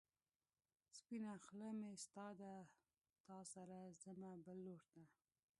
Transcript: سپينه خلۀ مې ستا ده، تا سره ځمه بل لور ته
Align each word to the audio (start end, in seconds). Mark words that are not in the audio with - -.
سپينه 0.97 1.31
خلۀ 1.45 1.69
مې 1.79 1.91
ستا 2.05 2.27
ده، 2.41 2.53
تا 3.27 3.37
سره 3.53 3.77
ځمه 4.03 4.31
بل 4.45 4.57
لور 4.65 4.81
ته 4.91 5.03